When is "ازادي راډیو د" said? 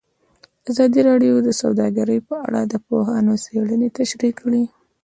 0.69-1.49